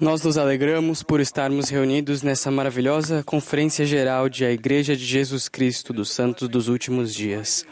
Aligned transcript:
Nós 0.00 0.22
nos 0.22 0.36
alegramos 0.36 1.02
por 1.02 1.20
estarmos 1.20 1.68
reunidos 1.68 2.22
nessa 2.22 2.50
maravilhosa 2.50 3.22
Conferência 3.22 3.86
Geral 3.86 4.28
de 4.28 4.44
A 4.44 4.50
Igreja 4.50 4.96
de 4.96 5.04
Jesus 5.04 5.48
Cristo 5.48 5.92
dos 5.92 6.10
Santos 6.10 6.48
dos 6.48 6.68
Últimos 6.68 7.14
Dias. 7.14 7.66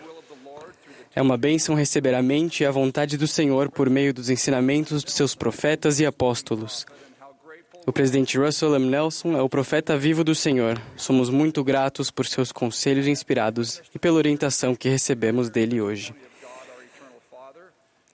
É 1.15 1.21
uma 1.21 1.37
bênção 1.37 1.75
receber 1.75 2.15
a 2.15 2.23
mente 2.23 2.63
e 2.63 2.67
a 2.67 2.71
vontade 2.71 3.17
do 3.17 3.27
Senhor 3.27 3.71
por 3.71 3.91
meio 3.91 4.15
dos 4.15 4.31
ensinamentos 4.31 5.03
de 5.03 5.11
seus 5.11 5.35
profetas 5.35 6.01
e 6.01 6.07
apóstolos. 6.07 6.87
O 7.85 7.93
presidente 7.93 8.39
Russell 8.39 8.77
M. 8.77 8.87
Nelson 8.87 9.37
é 9.37 9.43
o 9.43 9.49
profeta 9.49 9.99
vivo 9.99 10.23
do 10.23 10.35
Senhor. 10.35 10.81
Somos 10.97 11.29
muito 11.31 11.65
gratos 11.65 12.13
por 12.13 12.27
seus 12.27 12.53
conselhos 12.53 13.09
inspirados 13.09 13.83
e 13.93 13.99
pela 13.99 14.19
orientação 14.19 14.75
que 14.75 14.89
recebemos 14.89 15.51
dele 15.51 15.81
hoje. 15.81 16.15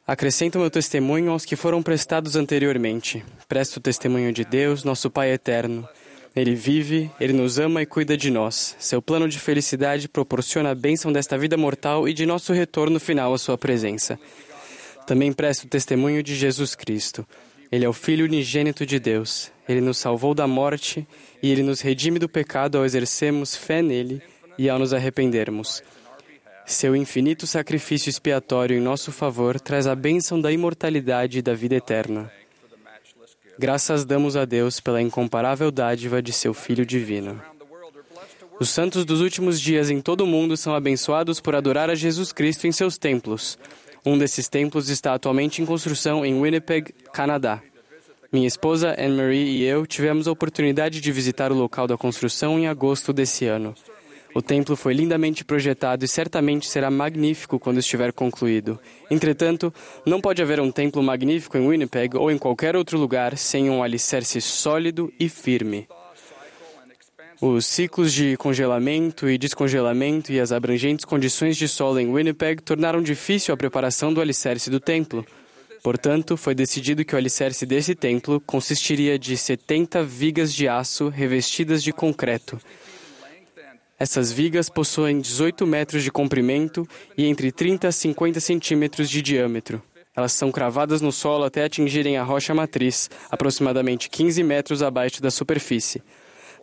Acrescento 0.09 0.59
meu 0.59 0.71
testemunho 0.71 1.31
aos 1.33 1.45
que 1.45 1.55
foram 1.55 1.83
prestados 1.83 2.35
anteriormente. 2.35 3.23
Presto 3.47 3.77
o 3.77 3.81
testemunho 3.81 4.33
de 4.33 4.43
Deus, 4.43 4.83
nosso 4.83 5.11
Pai 5.11 5.31
eterno. 5.31 5.87
Ele 6.35 6.55
vive, 6.55 7.11
ele 7.21 7.35
nos 7.35 7.59
ama 7.59 7.83
e 7.83 7.87
cuida 7.87 8.17
de 8.17 8.31
nós. 8.31 8.75
Seu 8.79 9.03
plano 9.03 9.29
de 9.29 9.39
felicidade 9.39 10.09
proporciona 10.09 10.71
a 10.71 10.75
bênção 10.75 11.13
desta 11.13 11.37
vida 11.37 11.59
mortal 11.59 12.09
e 12.09 12.15
de 12.15 12.25
nosso 12.25 12.55
retorno 12.55 12.99
final 12.99 13.35
à 13.35 13.39
sua 13.39 13.59
presença. 13.59 14.19
Também 15.07 15.31
presto 15.31 15.65
o 15.65 15.69
testemunho 15.69 16.23
de 16.23 16.35
Jesus 16.35 16.75
Cristo. 16.75 17.27
Ele 17.71 17.85
é 17.85 17.89
o 17.89 17.93
Filho 17.93 18.25
unigênito 18.25 18.87
de 18.87 18.99
Deus. 18.99 19.53
Ele 19.69 19.83
nos 19.83 19.99
salvou 19.99 20.35
da 20.35 20.47
morte 20.47 21.07
e 21.43 21.53
ele 21.53 21.63
nos 21.63 21.83
redime 21.83 22.19
do 22.19 22.31
pecado 22.31 22.79
ao 22.79 22.87
exercermos 22.87 23.55
fé 23.55 23.83
nele 23.83 24.23
e 24.57 24.71
ao 24.71 24.79
nos 24.79 24.95
arrependermos. 24.95 25.83
Seu 26.69 26.95
infinito 26.95 27.47
sacrifício 27.47 28.11
expiatório 28.11 28.77
em 28.77 28.81
nosso 28.81 29.11
favor 29.11 29.59
traz 29.59 29.87
a 29.87 29.95
bênção 29.95 30.39
da 30.39 30.53
imortalidade 30.53 31.39
e 31.39 31.43
da 31.43 31.55
vida 31.55 31.75
eterna. 31.77 32.31
Graças 33.59 34.05
damos 34.05 34.37
a 34.37 34.45
Deus 34.45 34.79
pela 34.79 35.01
incomparável 35.01 35.71
dádiva 35.71 36.21
de 36.21 36.31
seu 36.31 36.53
Filho 36.53 36.85
divino. 36.85 37.41
Os 38.61 38.69
santos 38.69 39.07
dos 39.07 39.23
últimos 39.23 39.59
dias 39.59 39.89
em 39.89 40.03
todo 40.03 40.21
o 40.21 40.27
mundo 40.27 40.59
são 40.59 40.75
abençoados 40.75 41.41
por 41.41 41.55
adorar 41.55 41.89
a 41.89 41.95
Jesus 41.95 42.33
Cristo 42.33 42.67
em 42.67 42.71
seus 42.71 42.99
templos. 42.99 43.59
Um 44.05 44.19
desses 44.19 44.47
templos 44.47 44.91
está 44.91 45.15
atualmente 45.15 45.63
em 45.63 45.67
construção 45.67 46.23
em 46.23 46.39
Winnipeg, 46.39 46.93
Canadá. 47.15 47.63
Minha 48.31 48.47
esposa 48.47 48.95
Anne-Marie 48.99 49.57
e 49.57 49.65
eu 49.65 49.87
tivemos 49.87 50.29
a 50.29 50.33
oportunidade 50.33 51.01
de 51.01 51.13
visitar 51.13 51.51
o 51.51 51.57
local 51.57 51.87
da 51.87 51.97
construção 51.97 52.59
em 52.59 52.69
agosto 52.69 53.11
desse 53.11 53.47
ano. 53.47 53.75
O 54.39 54.43
templo 54.43 54.77
foi 54.77 54.95
lindamente 54.95 55.45
projetado 55.45 56.05
e 56.05 56.09
certamente 56.09 56.69
será 56.69 56.93
magnífico 56.93 57.59
quando 57.59 57.81
estiver 57.81 58.13
concluído. 58.13 58.79
Entretanto, 59.11 59.75
não 60.07 60.21
pode 60.21 60.41
haver 60.41 60.61
um 60.61 60.71
templo 60.71 61.03
magnífico 61.03 61.59
em 61.59 61.69
Winnipeg 61.69 62.17
ou 62.17 62.31
em 62.31 62.39
qualquer 62.39 62.77
outro 62.77 62.97
lugar 62.97 63.37
sem 63.37 63.69
um 63.69 63.83
alicerce 63.83 64.41
sólido 64.41 65.13
e 65.19 65.29
firme. 65.29 65.89
Os 67.41 67.67
ciclos 67.67 68.13
de 68.13 68.37
congelamento 68.37 69.29
e 69.29 69.37
descongelamento 69.37 70.31
e 70.31 70.39
as 70.39 70.53
abrangentes 70.53 71.05
condições 71.05 71.57
de 71.57 71.67
solo 71.67 71.99
em 71.99 72.07
Winnipeg 72.07 72.63
tornaram 72.63 73.03
difícil 73.03 73.53
a 73.53 73.57
preparação 73.57 74.15
do 74.15 74.21
alicerce 74.21 74.71
do 74.71 74.79
templo. 74.79 75.27
Portanto, 75.83 76.37
foi 76.37 76.55
decidido 76.55 77.05
que 77.05 77.17
o 77.17 77.19
alicerce 77.19 77.67
desse 77.67 77.97
templo 77.97 78.41
consistiria 78.41 79.19
de 79.19 79.37
70 79.37 80.05
vigas 80.05 80.55
de 80.55 80.69
aço 80.69 81.09
revestidas 81.09 81.83
de 81.83 81.93
concreto. 81.93 82.57
Essas 83.99 84.31
vigas 84.31 84.69
possuem 84.69 85.21
18 85.21 85.67
metros 85.67 86.05
de 86.05 86.11
comprimento 86.11 86.87
e 87.17 87.27
entre 87.27 87.51
30 87.51 87.89
a 87.89 87.93
50 87.93 88.39
centímetros 88.39 89.11
de 89.11 89.21
diâmetro. 89.21 89.83
Elas 90.15 90.33
são 90.33 90.53
cravadas 90.53 91.01
no 91.01 91.11
solo 91.11 91.45
até 91.45 91.65
atingirem 91.65 92.17
a 92.17 92.23
rocha 92.23 92.55
matriz, 92.55 93.11
aproximadamente 93.31 94.09
15 94.09 94.43
metros 94.43 94.83
abaixo 94.83 95.21
da 95.21 95.31
superfície. 95.31 96.03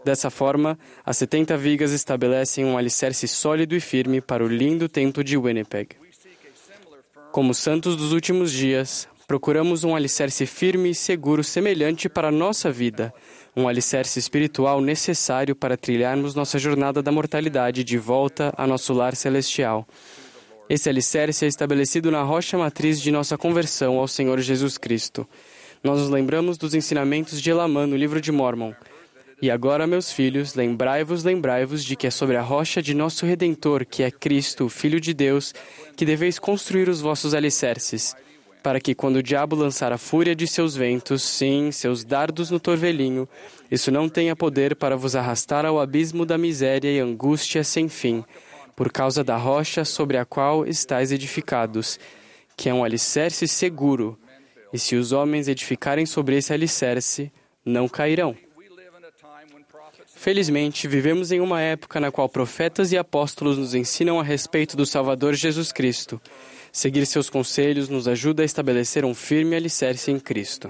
Dessa 0.03 0.29
forma, 0.29 0.77
as 1.05 1.17
70 1.17 1.57
vigas 1.57 1.91
estabelecem 1.91 2.63
um 2.63 2.77
alicerce 2.77 3.27
sólido 3.27 3.75
e 3.75 3.79
firme 3.79 4.21
para 4.21 4.43
o 4.43 4.47
lindo 4.47 4.87
templo 4.87 5.23
de 5.23 5.37
Winnipeg. 5.37 5.95
Como 7.31 7.53
santos 7.53 7.97
dos 7.97 8.13
últimos 8.13 8.51
dias, 8.51 9.09
procuramos 9.27 9.83
um 9.83 9.95
alicerce 9.95 10.45
firme 10.45 10.91
e 10.91 10.95
seguro 10.95 11.43
semelhante 11.43 12.07
para 12.07 12.27
a 12.27 12.31
nossa 12.31 12.71
vida, 12.71 13.13
um 13.55 13.67
alicerce 13.67 14.19
espiritual 14.19 14.81
necessário 14.81 15.55
para 15.55 15.77
trilharmos 15.77 16.35
nossa 16.35 16.59
jornada 16.59 17.01
da 17.01 17.11
mortalidade 17.11 17.83
de 17.83 17.97
volta 17.97 18.53
a 18.57 18.67
nosso 18.67 18.93
lar 18.93 19.15
celestial. 19.15 19.87
Esse 20.69 20.89
alicerce 20.89 21.45
é 21.45 21.47
estabelecido 21.47 22.11
na 22.11 22.23
rocha 22.23 22.57
matriz 22.57 23.01
de 23.01 23.11
nossa 23.11 23.37
conversão 23.37 23.97
ao 23.97 24.07
Senhor 24.07 24.39
Jesus 24.39 24.77
Cristo. 24.77 25.27
Nós 25.83 25.99
nos 25.99 26.09
lembramos 26.09 26.57
dos 26.57 26.73
ensinamentos 26.73 27.41
de 27.41 27.49
Elamã 27.49 27.85
no 27.85 27.95
livro 27.95 28.19
de 28.19 28.31
Mormon. 28.31 28.73
E 29.41 29.51
agora, 29.51 29.85
meus 29.85 30.11
filhos, 30.11 30.55
lembrai-vos, 30.55 31.23
lembrai-vos 31.23 31.83
de 31.83 31.95
que 31.95 32.07
é 32.07 32.11
sobre 32.11 32.37
a 32.37 32.41
rocha 32.41 32.81
de 32.81 32.93
nosso 32.93 33.25
Redentor, 33.25 33.85
que 33.85 34.01
é 34.01 34.09
Cristo, 34.09 34.69
Filho 34.69 34.99
de 34.99 35.13
Deus, 35.13 35.53
que 35.95 36.05
deveis 36.05 36.39
construir 36.39 36.89
os 36.89 37.01
vossos 37.01 37.33
alicerces 37.33 38.15
para 38.65 38.79
que, 38.79 38.95
quando 38.95 39.17
o 39.17 39.21
diabo 39.21 39.55
lançar 39.55 39.93
a 39.93 39.97
fúria 39.97 40.35
de 40.35 40.47
seus 40.47 40.75
ventos, 40.75 41.21
sim, 41.21 41.71
seus 41.71 42.03
dardos 42.03 42.49
no 42.49 42.59
torvelinho, 42.59 43.29
isso 43.69 43.91
não 43.91 44.09
tenha 44.09 44.35
poder 44.35 44.75
para 44.75 44.97
vos 44.97 45.15
arrastar 45.15 45.67
ao 45.67 45.79
abismo 45.79 46.25
da 46.25 46.35
miséria 46.35 46.89
e 46.89 46.99
angústia 46.99 47.63
sem 47.63 47.87
fim, 47.87 48.25
por 48.75 48.91
causa 48.91 49.23
da 49.23 49.37
rocha 49.37 49.85
sobre 49.85 50.17
a 50.17 50.25
qual 50.25 50.65
estáis 50.65 51.11
edificados, 51.11 51.99
que 52.57 52.67
é 52.67 52.73
um 52.73 52.83
alicerce 52.83 53.47
seguro, 53.47 54.17
e 54.73 54.79
se 54.79 54.95
os 54.95 55.11
homens 55.11 55.47
edificarem 55.47 56.07
sobre 56.07 56.35
esse 56.35 56.51
alicerce, 56.51 57.31
não 57.63 57.87
cairão. 57.87 58.35
Felizmente, 60.07 60.87
vivemos 60.87 61.31
em 61.31 61.39
uma 61.39 61.61
época 61.61 61.99
na 61.99 62.11
qual 62.11 62.27
profetas 62.27 62.91
e 62.91 62.97
apóstolos 62.97 63.59
nos 63.59 63.75
ensinam 63.75 64.19
a 64.19 64.23
respeito 64.23 64.75
do 64.75 64.87
Salvador 64.87 65.35
Jesus 65.35 65.71
Cristo. 65.71 66.19
Seguir 66.75 67.05
seus 67.05 67.29
conselhos 67.29 67.87
nos 67.87 68.05
ajuda 68.05 68.41
a 68.41 68.45
estabelecer 68.45 69.05
um 69.05 69.15
firme 69.15 69.55
alicerce 69.55 70.11
em 70.11 70.19
Cristo. 70.19 70.69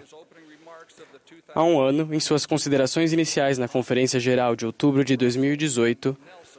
Há 1.51 1.63
um 1.63 1.79
ano, 1.79 2.13
em 2.13 2.19
suas 2.19 2.45
considerações 2.45 3.11
iniciais 3.11 3.57
na 3.57 3.67
Conferência 3.67 4.19
Geral 4.19 4.55
de 4.55 4.67
outubro 4.67 5.03
de 5.03 5.17
2018, 5.17 6.15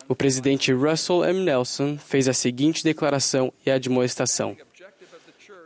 o 0.09 0.17
presidente 0.17 0.73
Russell 0.73 1.25
M. 1.25 1.45
Nelson 1.45 1.97
fez 1.97 2.27
a 2.27 2.33
seguinte 2.33 2.83
declaração 2.83 3.53
e 3.65 3.71
admoestação. 3.71 4.57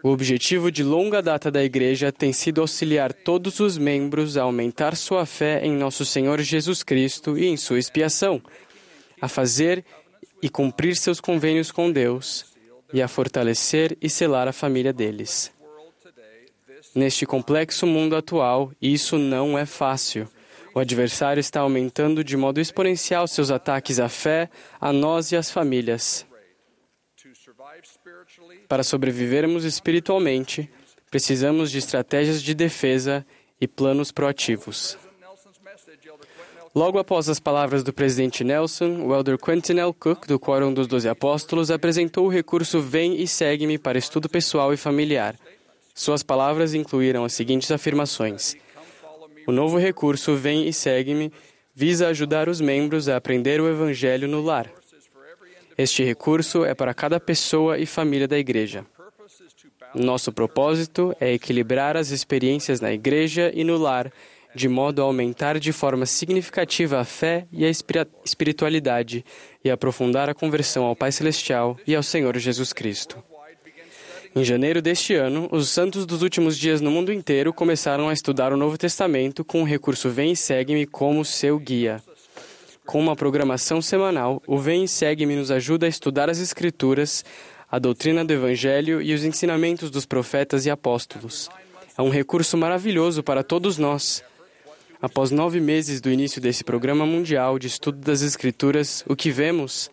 O 0.02 0.10
objetivo 0.10 0.70
de 0.70 0.84
longa 0.84 1.22
data 1.22 1.50
da 1.50 1.64
Igreja 1.64 2.12
tem 2.12 2.34
sido 2.34 2.60
auxiliar 2.60 3.14
todos 3.14 3.60
os 3.60 3.78
membros 3.78 4.36
a 4.36 4.42
aumentar 4.42 4.94
sua 4.94 5.24
fé 5.24 5.64
em 5.64 5.72
nosso 5.72 6.04
Senhor 6.04 6.38
Jesus 6.42 6.82
Cristo 6.82 7.38
e 7.38 7.47
em 7.47 7.56
sua 7.56 7.78
expiação, 7.78 8.42
a 9.22 9.26
fazer 9.26 9.82
e 10.42 10.50
cumprir 10.50 10.97
seus 10.97 11.18
convênios 11.18 11.72
com 11.72 11.91
Deus, 11.91 12.49
e 12.92 13.00
a 13.02 13.08
fortalecer 13.08 13.96
e 14.00 14.08
selar 14.08 14.48
a 14.48 14.52
família 14.52 14.92
deles. 14.92 15.52
Neste 16.94 17.24
complexo 17.24 17.86
mundo 17.86 18.16
atual, 18.16 18.72
isso 18.80 19.18
não 19.18 19.58
é 19.58 19.64
fácil. 19.64 20.28
O 20.74 20.78
adversário 20.78 21.40
está 21.40 21.60
aumentando 21.60 22.22
de 22.22 22.36
modo 22.36 22.60
exponencial 22.60 23.26
seus 23.26 23.50
ataques 23.50 23.98
à 23.98 24.08
fé, 24.08 24.48
a 24.80 24.92
nós 24.92 25.32
e 25.32 25.36
às 25.36 25.50
famílias. 25.50 26.26
Para 28.68 28.82
sobrevivermos 28.82 29.64
espiritualmente, 29.64 30.70
precisamos 31.10 31.70
de 31.70 31.78
estratégias 31.78 32.42
de 32.42 32.54
defesa 32.54 33.26
e 33.60 33.66
planos 33.66 34.12
proativos. 34.12 34.96
Logo 36.72 37.00
após 37.00 37.28
as 37.28 37.41
palavras 37.41 37.82
do 37.82 37.92
presidente 37.92 38.44
Nelson, 38.44 39.03
o 39.04 39.12
elder 39.12 39.36
Quentin 39.36 39.76
L. 39.81 39.92
Cook, 39.92 40.28
do 40.28 40.38
Quórum 40.38 40.72
dos 40.72 40.86
Doze 40.86 41.08
Apóstolos, 41.08 41.69
apresentou 41.69 42.26
o 42.26 42.31
recurso 42.31 42.81
Vem 42.81 43.20
e 43.20 43.26
Segue-me 43.26 43.76
para 43.76 43.98
estudo 43.98 44.28
pessoal 44.28 44.72
e 44.72 44.76
familiar. 44.76 45.34
Suas 45.92 46.22
palavras 46.22 46.72
incluíram 46.72 47.25
as 47.25 47.33
seguintes 47.33 47.72
afirmações. 47.72 48.54
O 49.48 49.53
novo 49.53 49.78
recurso 49.78 50.36
Vem 50.36 50.68
e 50.68 50.72
Segue-me 50.72 51.33
visa 51.74 52.06
ajudar 52.06 52.48
os 52.48 52.60
membros 52.60 53.09
a 53.09 53.16
aprender 53.16 53.60
o 53.60 53.68
Evangelho 53.68 54.28
no 54.28 54.41
lar. 54.41 54.71
Este 55.77 56.04
recurso 56.04 56.65
é 56.65 56.72
para 56.72 56.94
cada 56.94 57.18
pessoa 57.18 57.78
e 57.78 57.86
família 57.86 58.28
da 58.28 58.39
igreja. 58.39 58.86
Nosso 59.92 60.33
propósito 60.33 61.16
é 61.18 61.33
equilibrar 61.33 61.97
as 61.97 62.10
experiências 62.10 62.80
na 62.80 62.92
igreja 62.92 63.50
e 63.53 63.65
no 63.65 63.77
lar 63.77 64.12
de 64.54 64.68
modo 64.68 65.00
a 65.00 65.04
aumentar 65.04 65.58
de 65.58 65.72
forma 65.72 66.06
significativa 66.06 66.98
a 66.98 67.04
fé 67.04 67.47
e 67.52 67.64
a 67.64 67.70
espiritualidade 68.24 69.24
e 69.64 69.70
aprofundar 69.70 70.28
a 70.28 70.34
conversão 70.34 70.84
ao 70.84 70.97
Pai 70.97 71.12
Celestial 71.12 71.76
e 71.86 71.94
ao 71.94 72.02
Senhor 72.02 72.36
Jesus 72.38 72.72
Cristo. 72.72 73.22
Em 74.34 74.44
janeiro 74.44 74.80
deste 74.80 75.14
ano, 75.14 75.48
os 75.50 75.68
santos 75.68 76.06
dos 76.06 76.22
últimos 76.22 76.56
dias 76.56 76.80
no 76.80 76.91
mundo 76.91 77.12
inteiro 77.12 77.52
começaram 77.52 78.08
a 78.08 78.12
estudar 78.12 78.52
o 78.52 78.56
Novo 78.56 78.78
Testamento 78.78 79.44
com 79.44 79.62
o 79.62 79.66
recurso 79.66 80.08
Vem 80.08 80.32
e 80.32 80.36
Segue-me 80.36 80.86
como 80.86 81.24
seu 81.24 81.58
guia. 81.58 82.00
Com 82.86 83.00
uma 83.00 83.16
programação 83.16 83.82
semanal, 83.82 84.41
o 84.46 84.56
Vem 84.56 84.84
e 84.84 84.88
Segue-me 84.88 85.34
nos 85.34 85.50
ajuda 85.50 85.86
a 85.86 85.88
estudar 85.88 86.30
as 86.30 86.38
Escrituras, 86.38 87.24
a 87.68 87.78
doutrina 87.80 88.24
do 88.24 88.32
Evangelho 88.32 89.03
e 89.03 89.12
os 89.14 89.24
ensinamentos 89.24 89.91
dos 89.91 90.06
profetas 90.06 90.64
e 90.64 90.70
apóstolos. 90.70 91.48
É 91.98 92.03
um 92.03 92.08
recurso 92.08 92.56
maravilhoso 92.56 93.24
para 93.24 93.42
todos 93.42 93.78
nós. 93.78 94.22
Após 95.02 95.30
nove 95.30 95.60
meses 95.60 95.98
do 95.98 96.10
início 96.10 96.42
desse 96.42 96.62
programa 96.62 97.06
mundial 97.06 97.58
de 97.58 97.66
estudo 97.66 97.97
das 97.97 98.20
Escrituras, 98.20 99.02
o 99.08 99.16
que 99.16 99.30
vemos? 99.30 99.91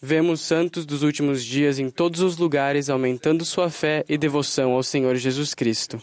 Vemos 0.00 0.42
santos 0.42 0.86
dos 0.86 1.02
últimos 1.02 1.44
dias 1.44 1.80
em 1.80 1.90
todos 1.90 2.20
os 2.20 2.36
lugares 2.36 2.88
aumentando 2.88 3.44
sua 3.44 3.68
fé 3.68 4.04
e 4.08 4.16
devoção 4.16 4.72
ao 4.72 4.82
Senhor 4.84 5.16
Jesus 5.16 5.54
Cristo. 5.54 6.00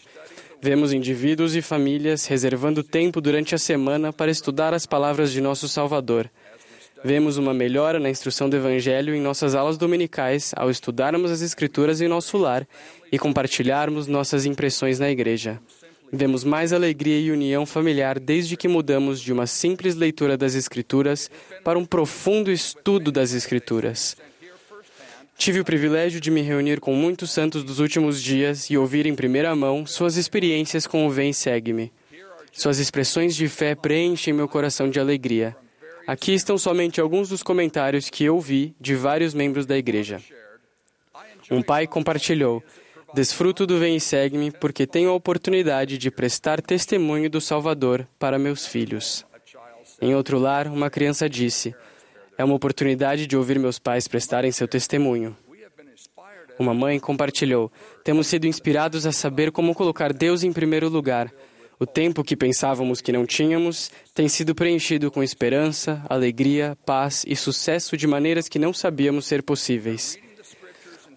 Vemos 0.62 0.92
indivíduos 0.92 1.56
e 1.56 1.62
famílias 1.62 2.25
reservando 2.25 2.83
tempo 2.83 3.21
durante 3.21 3.56
a 3.56 3.57
semana 3.57 4.12
para 4.12 4.30
estudar 4.30 4.74
as 4.74 4.86
palavras 4.86 5.31
de 5.31 5.39
nosso 5.39 5.69
Salvador. 5.69 6.30
Vemos 7.06 7.38
uma 7.38 7.54
melhora 7.54 8.01
na 8.01 8.09
instrução 8.09 8.50
do 8.50 8.57
Evangelho 8.57 9.15
em 9.15 9.21
nossas 9.21 9.56
aulas 9.56 9.77
dominicais 9.77 10.51
ao 10.57 10.69
estudarmos 10.69 11.31
as 11.31 11.42
Escrituras 11.42 12.01
em 12.01 12.07
nosso 12.09 12.38
lar 12.38 12.68
e 13.09 13.18
compartilharmos 13.18 14.07
nossas 14.07 14.45
impressões 14.45 15.00
na 15.00 15.09
igreja. 15.09 15.57
Vemos 16.12 16.44
mais 16.44 16.74
alegria 16.74 17.19
e 17.19 17.31
união 17.31 17.66
familiar 17.66 18.19
desde 18.19 18.58
que 18.58 18.68
mudamos 18.68 19.22
de 19.22 19.31
uma 19.31 19.48
simples 19.48 19.96
leitura 19.96 20.38
das 20.38 20.56
Escrituras 20.56 21.31
para 21.63 21.80
um 21.80 21.86
profundo 21.86 22.52
estudo 22.52 23.12
das 23.12 23.34
Escrituras. 23.34 24.18
Tive 25.38 25.62
o 25.62 25.66
privilégio 25.66 26.19
de 26.19 26.30
me 26.30 26.42
reunir 26.42 26.80
com 26.80 26.94
muitos 26.94 27.31
santos 27.31 27.63
dos 27.63 27.80
últimos 27.80 28.22
dias 28.22 28.69
e 28.69 28.78
ouvir 28.78 29.06
em 29.06 29.16
primeira 29.16 29.56
mão 29.56 29.86
suas 29.86 30.18
experiências 30.18 30.86
com 30.86 31.08
o 31.08 31.10
Vem 31.10 31.34
Segue-me. 31.34 31.92
Suas 32.52 32.78
expressões 32.78 33.36
de 33.36 33.48
fé 33.48 33.74
preenchem 33.74 34.34
meu 34.34 34.48
coração 34.48 34.90
de 34.90 35.00
alegria. 35.00 35.56
Aqui 36.06 36.34
estão 36.34 36.57
somente 36.57 37.00
alguns 37.00 37.30
dos 37.30 37.42
comentários 37.42 38.10
que 38.10 38.25
eu 38.25 38.40
vi 38.40 38.75
de 38.80 38.96
vários 38.96 39.34
membros 39.34 39.66
da 39.66 39.78
igreja. 39.78 40.22
Um 41.50 41.62
pai 41.62 41.88
compartilhou. 41.88 42.62
Desfruto 43.13 43.68
do 43.68 43.78
Vem 43.78 43.98
e 43.98 44.00
Segue-me 44.00 44.52
porque 44.52 44.88
tenho 44.88 45.10
a 45.10 45.13
oportunidade 45.13 45.98
de 45.98 46.10
prestar 46.10 46.62
testemunho 46.62 47.30
do 47.30 47.42
Salvador 47.42 48.08
para 48.18 48.40
meus 48.40 48.66
filhos. 48.66 49.25
Em 50.02 50.16
outro 50.16 50.40
lar, 50.40 50.68
uma 50.68 50.90
criança 50.90 51.30
disse: 51.30 51.75
É 52.38 52.44
uma 52.44 52.56
oportunidade 52.56 53.28
de 53.28 53.36
ouvir 53.36 53.60
meus 53.60 53.78
pais 53.78 54.08
prestarem 54.08 54.52
seu 54.52 54.68
testemunho. 54.68 55.36
Uma 56.58 56.74
mãe 56.74 57.00
compartilhou: 57.00 57.69
Temos 58.02 58.28
sido 58.28 58.48
inspirados 58.48 59.06
a 59.06 59.12
saber 59.12 59.52
como 59.52 59.75
colocar 59.75 60.14
Deus 60.14 60.44
em 60.44 60.54
primeiro 60.54 60.88
lugar. 60.88 61.30
O 61.78 61.86
tempo 61.86 62.24
que 62.24 62.38
pensávamos 62.38 63.02
que 63.02 63.12
não 63.12 63.25
tínhamos 63.25 63.92
tem 64.14 64.30
sido 64.30 64.56
preenchido 64.56 65.12
com 65.12 65.22
esperança, 65.22 66.02
alegria, 66.07 66.78
paz 66.86 67.25
e 67.28 67.36
sucesso 67.36 67.98
de 67.98 68.07
maneiras 68.07 68.48
que 68.48 68.60
não 68.60 68.72
sabíamos 68.72 69.25
ser 69.25 69.44
possíveis. 69.44 70.18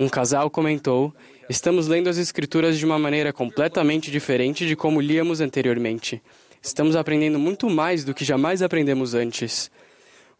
Um 0.00 0.08
casal 0.08 0.50
comentou: 0.50 1.14
Estamos 1.48 1.86
lendo 1.86 2.08
as 2.08 2.16
Escrituras 2.16 2.78
de 2.78 2.86
uma 2.86 2.98
maneira 2.98 3.30
completamente 3.30 4.10
diferente 4.10 4.66
de 4.66 4.74
como 4.74 5.00
líamos 5.00 5.42
anteriormente. 5.42 6.22
Estamos 6.62 6.96
aprendendo 6.96 7.38
muito 7.38 7.68
mais 7.68 8.02
do 8.02 8.14
que 8.14 8.24
jamais 8.24 8.62
aprendemos 8.62 9.12
antes. 9.12 9.70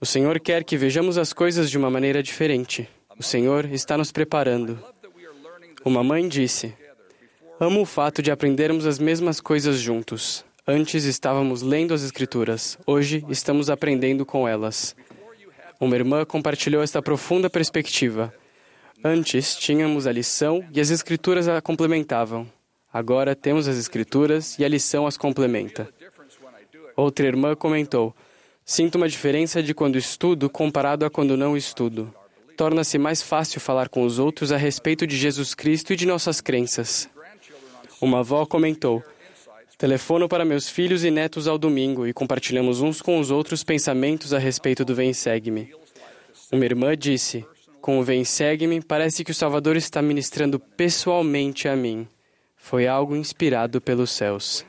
O 0.00 0.06
Senhor 0.06 0.40
quer 0.40 0.64
que 0.64 0.78
vejamos 0.78 1.18
as 1.18 1.34
coisas 1.34 1.70
de 1.70 1.76
uma 1.76 1.90
maneira 1.90 2.22
diferente. 2.22 2.88
O 3.18 3.22
Senhor 3.22 3.66
está 3.66 3.98
nos 3.98 4.10
preparando. 4.10 4.82
Uma 5.84 6.02
mãe 6.02 6.26
disse: 6.26 6.74
Amo 7.60 7.82
o 7.82 7.86
fato 7.86 8.22
de 8.22 8.30
aprendermos 8.30 8.86
as 8.86 8.98
mesmas 8.98 9.40
coisas 9.40 9.76
juntos. 9.78 10.42
Antes 10.66 11.04
estávamos 11.04 11.60
lendo 11.60 11.92
as 11.92 12.02
Escrituras, 12.02 12.78
hoje 12.86 13.22
estamos 13.28 13.68
aprendendo 13.68 14.24
com 14.24 14.48
elas. 14.48 14.96
Uma 15.78 15.96
irmã 15.96 16.24
compartilhou 16.24 16.82
esta 16.82 17.02
profunda 17.02 17.50
perspectiva. 17.50 18.32
Antes 19.02 19.56
tínhamos 19.56 20.06
a 20.06 20.12
lição 20.12 20.64
e 20.72 20.80
as 20.80 20.90
escrituras 20.90 21.48
a 21.48 21.60
complementavam. 21.60 22.46
Agora 22.92 23.34
temos 23.34 23.66
as 23.66 23.76
escrituras 23.76 24.58
e 24.58 24.64
a 24.64 24.68
lição 24.68 25.06
as 25.06 25.16
complementa. 25.16 25.88
Outra 26.96 27.26
irmã 27.26 27.56
comentou: 27.56 28.14
Sinto 28.64 28.94
uma 28.94 29.08
diferença 29.08 29.62
de 29.62 29.74
quando 29.74 29.98
estudo 29.98 30.48
comparado 30.48 31.04
a 31.04 31.10
quando 31.10 31.36
não 31.36 31.56
estudo. 31.56 32.14
Torna-se 32.56 32.98
mais 32.98 33.20
fácil 33.20 33.60
falar 33.60 33.88
com 33.88 34.04
os 34.04 34.18
outros 34.18 34.52
a 34.52 34.56
respeito 34.56 35.06
de 35.06 35.16
Jesus 35.16 35.54
Cristo 35.54 35.92
e 35.92 35.96
de 35.96 36.06
nossas 36.06 36.40
crenças. 36.40 37.08
Uma 38.00 38.20
avó 38.20 38.46
comentou: 38.46 39.02
Telefono 39.76 40.28
para 40.28 40.44
meus 40.44 40.68
filhos 40.68 41.04
e 41.04 41.10
netos 41.10 41.48
ao 41.48 41.58
domingo 41.58 42.06
e 42.06 42.12
compartilhamos 42.12 42.80
uns 42.80 43.02
com 43.02 43.18
os 43.18 43.30
outros 43.30 43.64
pensamentos 43.64 44.32
a 44.32 44.38
respeito 44.38 44.84
do 44.84 44.94
Vem 44.94 45.12
Segue-me. 45.12 45.74
Uma 46.52 46.64
irmã 46.64 46.96
disse: 46.96 47.44
com 47.84 47.98
o 47.98 48.02
Vem 48.02 48.24
Segue-me, 48.24 48.80
parece 48.80 49.22
que 49.22 49.30
o 49.30 49.34
Salvador 49.34 49.76
está 49.76 50.00
ministrando 50.00 50.58
pessoalmente 50.58 51.68
a 51.68 51.76
mim. 51.76 52.08
Foi 52.56 52.86
algo 52.86 53.14
inspirado 53.14 53.78
pelos 53.78 54.10
céus. 54.10 54.64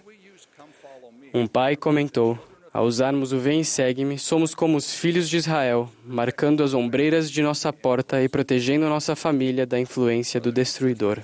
Um 1.34 1.48
pai 1.48 1.78
comentou: 1.78 2.38
Ao 2.74 2.84
usarmos 2.84 3.32
o 3.32 3.40
Vem 3.40 3.64
Segue-me, 3.64 4.20
somos 4.20 4.54
como 4.54 4.76
os 4.76 4.94
filhos 4.96 5.30
de 5.30 5.38
Israel, 5.38 5.90
marcando 6.06 6.62
as 6.62 6.74
ombreiras 6.74 7.32
de 7.32 7.42
nossa 7.42 7.72
porta 7.72 8.22
e 8.22 8.28
protegendo 8.28 8.90
nossa 8.90 9.16
família 9.16 9.66
da 9.66 9.80
influência 9.80 10.42
do 10.42 10.52
destruidor. 10.52 11.20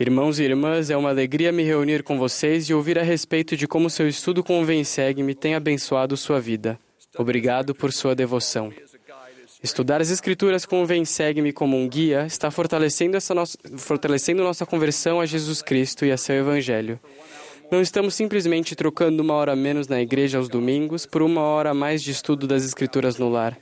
Irmãos 0.00 0.40
e 0.40 0.42
irmãs, 0.42 0.90
é 0.90 0.96
uma 0.96 1.10
alegria 1.10 1.52
me 1.52 1.62
reunir 1.62 2.02
com 2.02 2.18
vocês 2.18 2.68
e 2.68 2.74
ouvir 2.74 2.98
a 2.98 3.04
respeito 3.04 3.56
de 3.56 3.68
como 3.68 3.88
seu 3.88 4.08
estudo 4.08 4.42
com 4.42 4.60
o 4.60 4.64
Vem 4.64 4.82
Segue-me 4.82 5.32
tem 5.32 5.54
abençoado 5.54 6.16
sua 6.16 6.40
vida. 6.40 6.76
Obrigado 7.16 7.72
por 7.72 7.92
sua 7.92 8.16
devoção. 8.16 8.72
Estudar 9.64 10.02
as 10.02 10.10
Escrituras 10.10 10.66
com 10.66 10.82
o 10.82 10.86
Vem 10.86 11.06
Segue-me 11.06 11.50
como 11.50 11.74
um 11.74 11.88
guia 11.88 12.26
está 12.26 12.50
fortalecendo, 12.50 13.16
essa 13.16 13.34
nossa, 13.34 13.56
fortalecendo 13.78 14.44
nossa 14.44 14.66
conversão 14.66 15.22
a 15.22 15.24
Jesus 15.24 15.62
Cristo 15.62 16.04
e 16.04 16.12
a 16.12 16.18
seu 16.18 16.36
Evangelho. 16.36 17.00
Não 17.70 17.80
estamos 17.80 18.14
simplesmente 18.14 18.76
trocando 18.76 19.22
uma 19.22 19.32
hora 19.32 19.56
menos 19.56 19.88
na 19.88 20.02
igreja 20.02 20.36
aos 20.36 20.50
domingos 20.50 21.06
por 21.06 21.22
uma 21.22 21.40
hora 21.40 21.70
a 21.70 21.74
mais 21.74 22.02
de 22.02 22.10
estudo 22.10 22.46
das 22.46 22.62
Escrituras 22.62 23.16
no 23.16 23.30
lar. 23.30 23.56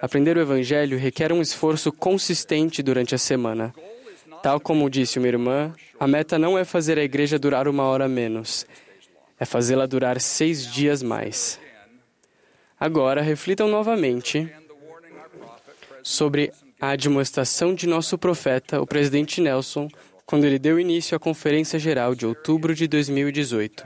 Aprender 0.00 0.36
o 0.36 0.40
Evangelho 0.40 0.96
requer 0.96 1.32
um 1.32 1.42
esforço 1.42 1.90
consistente 1.90 2.80
durante 2.80 3.12
a 3.12 3.18
semana. 3.18 3.74
Tal 4.44 4.60
como 4.60 4.88
disse 4.88 5.18
uma 5.18 5.26
irmã, 5.26 5.74
a 5.98 6.06
meta 6.06 6.38
não 6.38 6.56
é 6.56 6.64
fazer 6.64 7.00
a 7.00 7.02
igreja 7.02 7.36
durar 7.36 7.66
uma 7.66 7.82
hora 7.82 8.06
menos, 8.06 8.64
é 9.40 9.44
fazê-la 9.44 9.86
durar 9.86 10.20
seis 10.20 10.72
dias 10.72 11.02
mais. 11.02 11.58
Agora, 12.78 13.22
reflitam 13.22 13.66
novamente 13.66 14.48
sobre 16.06 16.52
a 16.80 16.90
admoestação 16.90 17.74
de 17.74 17.84
nosso 17.84 18.16
profeta, 18.16 18.80
o 18.80 18.86
presidente 18.86 19.40
Nelson, 19.40 19.88
quando 20.24 20.44
ele 20.44 20.56
deu 20.56 20.78
início 20.78 21.16
à 21.16 21.18
Conferência 21.18 21.80
Geral 21.80 22.14
de 22.14 22.24
outubro 22.24 22.76
de 22.76 22.86
2018. 22.86 23.84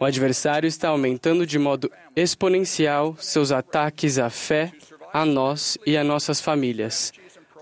O 0.00 0.04
adversário 0.04 0.66
está 0.66 0.88
aumentando 0.88 1.46
de 1.46 1.56
modo 1.56 1.88
exponencial 2.16 3.16
seus 3.20 3.52
ataques 3.52 4.18
à 4.18 4.28
fé, 4.28 4.72
a 5.12 5.24
nós 5.24 5.78
e 5.86 5.96
a 5.96 6.02
nossas 6.02 6.40
famílias. 6.40 7.12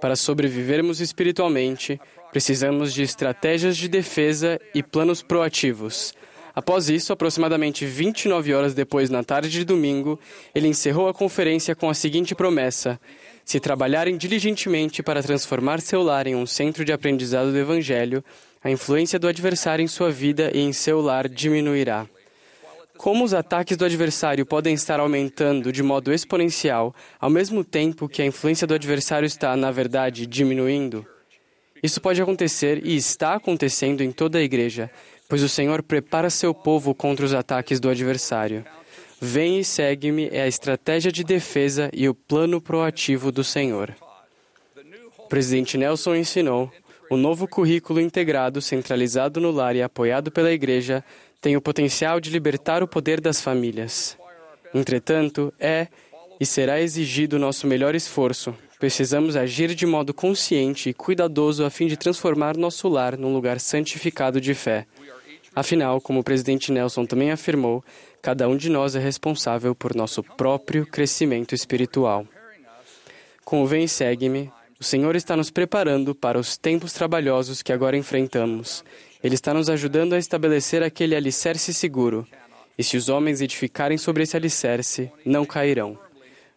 Para 0.00 0.16
sobrevivermos 0.16 1.02
espiritualmente, 1.02 2.00
precisamos 2.30 2.94
de 2.94 3.02
estratégias 3.02 3.76
de 3.76 3.86
defesa 3.86 4.58
e 4.74 4.82
planos 4.82 5.20
proativos. 5.20 6.14
Após 6.54 6.88
isso, 6.88 7.12
aproximadamente 7.12 7.84
29 7.84 8.52
horas 8.54 8.74
depois, 8.74 9.08
na 9.08 9.22
tarde 9.22 9.50
de 9.50 9.64
domingo, 9.64 10.18
ele 10.54 10.68
encerrou 10.68 11.08
a 11.08 11.14
conferência 11.14 11.74
com 11.74 11.88
a 11.88 11.94
seguinte 11.94 12.34
promessa: 12.34 13.00
se 13.44 13.60
trabalharem 13.60 14.16
diligentemente 14.16 15.02
para 15.02 15.22
transformar 15.22 15.80
seu 15.80 16.02
lar 16.02 16.26
em 16.26 16.34
um 16.34 16.46
centro 16.46 16.84
de 16.84 16.92
aprendizado 16.92 17.50
do 17.50 17.58
Evangelho, 17.58 18.24
a 18.62 18.70
influência 18.70 19.18
do 19.18 19.26
adversário 19.28 19.82
em 19.82 19.88
sua 19.88 20.10
vida 20.10 20.50
e 20.54 20.60
em 20.60 20.72
seu 20.72 21.00
lar 21.00 21.28
diminuirá. 21.28 22.06
Como 22.96 23.24
os 23.24 23.34
ataques 23.34 23.76
do 23.76 23.84
adversário 23.84 24.46
podem 24.46 24.74
estar 24.74 25.00
aumentando 25.00 25.72
de 25.72 25.82
modo 25.82 26.12
exponencial, 26.12 26.94
ao 27.20 27.28
mesmo 27.28 27.64
tempo 27.64 28.08
que 28.08 28.22
a 28.22 28.26
influência 28.26 28.66
do 28.66 28.74
adversário 28.74 29.26
está, 29.26 29.56
na 29.56 29.72
verdade, 29.72 30.24
diminuindo? 30.26 31.04
Isso 31.82 32.00
pode 32.00 32.22
acontecer 32.22 32.80
e 32.86 32.94
está 32.94 33.34
acontecendo 33.34 34.02
em 34.02 34.12
toda 34.12 34.38
a 34.38 34.42
igreja, 34.42 34.88
pois 35.28 35.42
o 35.42 35.48
Senhor 35.48 35.82
prepara 35.82 36.30
seu 36.30 36.54
povo 36.54 36.94
contra 36.94 37.26
os 37.26 37.34
ataques 37.34 37.80
do 37.80 37.90
adversário. 37.90 38.64
Vem 39.24 39.60
e 39.60 39.64
segue-me 39.64 40.28
é 40.32 40.42
a 40.42 40.48
estratégia 40.48 41.12
de 41.12 41.22
defesa 41.22 41.88
e 41.92 42.08
o 42.08 42.14
plano 42.14 42.60
proativo 42.60 43.30
do 43.30 43.44
Senhor. 43.44 43.94
O 45.16 45.28
presidente 45.28 45.78
Nelson 45.78 46.16
ensinou: 46.16 46.68
o 47.08 47.16
novo 47.16 47.46
currículo 47.46 48.00
integrado, 48.00 48.60
centralizado 48.60 49.40
no 49.40 49.52
lar 49.52 49.76
e 49.76 49.82
apoiado 49.82 50.32
pela 50.32 50.50
Igreja 50.50 51.04
tem 51.40 51.56
o 51.56 51.62
potencial 51.62 52.18
de 52.18 52.30
libertar 52.30 52.82
o 52.82 52.88
poder 52.88 53.20
das 53.20 53.40
famílias. 53.40 54.18
Entretanto, 54.74 55.54
é 55.56 55.86
e 56.40 56.44
será 56.44 56.80
exigido 56.80 57.38
nosso 57.38 57.64
melhor 57.64 57.94
esforço. 57.94 58.52
Precisamos 58.80 59.36
agir 59.36 59.72
de 59.76 59.86
modo 59.86 60.12
consciente 60.12 60.88
e 60.88 60.94
cuidadoso 60.94 61.64
a 61.64 61.70
fim 61.70 61.86
de 61.86 61.96
transformar 61.96 62.56
nosso 62.56 62.88
lar 62.88 63.16
num 63.16 63.32
lugar 63.32 63.60
santificado 63.60 64.40
de 64.40 64.52
fé. 64.52 64.84
Afinal, 65.54 66.00
como 66.00 66.20
o 66.20 66.24
presidente 66.24 66.72
Nelson 66.72 67.04
também 67.04 67.30
afirmou, 67.30 67.84
cada 68.22 68.48
um 68.48 68.56
de 68.56 68.70
nós 68.70 68.96
é 68.96 68.98
responsável 68.98 69.74
por 69.74 69.94
nosso 69.94 70.22
próprio 70.22 70.86
crescimento 70.86 71.54
espiritual. 71.54 72.26
Com 73.44 73.62
o 73.62 73.66
Vem 73.66 73.84
e 73.84 73.88
Segue-me, 73.88 74.50
O 74.80 74.84
Senhor 74.84 75.14
está 75.14 75.36
nos 75.36 75.48
preparando 75.48 76.12
para 76.12 76.36
os 76.36 76.56
tempos 76.56 76.92
trabalhosos 76.92 77.62
que 77.62 77.72
agora 77.72 77.96
enfrentamos. 77.96 78.82
Ele 79.22 79.36
está 79.36 79.54
nos 79.54 79.70
ajudando 79.70 80.14
a 80.14 80.18
estabelecer 80.18 80.82
aquele 80.82 81.14
alicerce 81.14 81.72
seguro. 81.72 82.26
E 82.76 82.82
se 82.82 82.96
os 82.96 83.08
homens 83.08 83.40
edificarem 83.40 83.96
sobre 83.96 84.24
esse 84.24 84.36
alicerce, 84.36 85.08
não 85.24 85.44
cairão. 85.44 85.96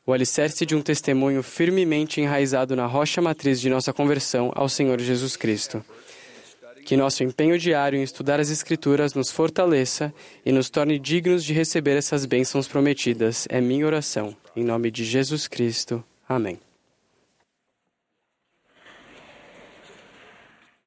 O 0.08 0.12
alicerce 0.12 0.66
de 0.66 0.76
um 0.76 0.82
testemunho 0.82 1.44
firmemente 1.44 2.20
enraizado 2.20 2.76
na 2.76 2.88
rocha 2.88 3.22
matriz 3.22 3.62
de 3.62 3.70
nossa 3.70 3.94
conversão 3.94 4.52
ao 4.56 4.68
Senhor 4.68 5.00
Jesus 5.00 5.36
Cristo. 5.36 5.86
Que 6.86 6.96
nosso 6.96 7.24
empenho 7.24 7.58
diário 7.58 7.98
em 7.98 8.04
estudar 8.04 8.40
as 8.40 8.52
Escrituras 8.52 9.16
nos 9.16 9.32
fortaleça 9.32 10.14
e 10.46 10.52
nos 10.52 10.70
torne 10.70 11.00
dignos 11.00 11.44
de 11.44 11.52
receber 11.52 11.98
essas 11.98 12.26
bênçãos 12.28 12.68
prometidas. 12.68 13.48
É 13.50 13.60
minha 13.60 13.88
oração. 13.88 14.38
Em 14.56 14.64
nome 14.64 14.92
de 14.92 15.04
Jesus 15.04 15.48
Cristo. 15.48 16.04
Amém. 16.30 16.60